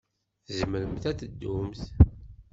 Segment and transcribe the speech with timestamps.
[0.45, 1.81] Tzemremt ad teddumt.